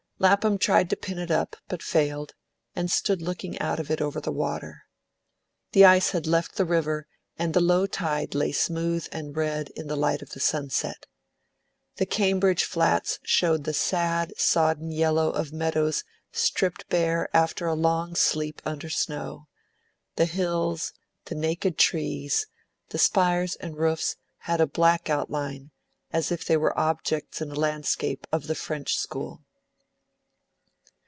[0.23, 2.35] Lapham tried to pin it up, but failed,
[2.75, 4.83] and stood looking out of it over the water.
[5.71, 7.07] The ice had left the river,
[7.39, 11.07] and the low tide lay smooth and red in the light of the sunset.
[11.95, 18.13] The Cambridge flats showed the sad, sodden yellow of meadows stripped bare after a long
[18.13, 19.47] sleep under snow;
[20.17, 20.93] the hills,
[21.25, 22.45] the naked trees,
[22.89, 25.71] the spires and roofs had a black outline,
[26.13, 29.43] as if they were objects in a landscape of the French school.